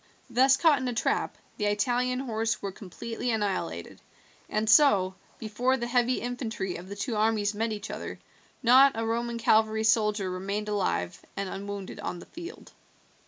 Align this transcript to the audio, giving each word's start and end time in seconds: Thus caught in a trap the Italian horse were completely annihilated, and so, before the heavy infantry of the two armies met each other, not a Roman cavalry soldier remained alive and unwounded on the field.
Thus 0.31 0.57
caught 0.57 0.79
in 0.79 0.87
a 0.87 0.95
trap 0.95 1.37
the 1.57 1.65
Italian 1.65 2.21
horse 2.21 2.59
were 2.59 2.71
completely 2.71 3.29
annihilated, 3.29 4.01
and 4.49 4.67
so, 4.67 5.13
before 5.37 5.77
the 5.77 5.85
heavy 5.85 6.21
infantry 6.21 6.75
of 6.77 6.89
the 6.89 6.95
two 6.95 7.15
armies 7.15 7.53
met 7.53 7.71
each 7.71 7.91
other, 7.91 8.17
not 8.63 8.93
a 8.95 9.05
Roman 9.05 9.37
cavalry 9.37 9.83
soldier 9.83 10.27
remained 10.31 10.69
alive 10.69 11.23
and 11.37 11.47
unwounded 11.49 11.99
on 11.99 12.17
the 12.17 12.25
field. 12.25 12.71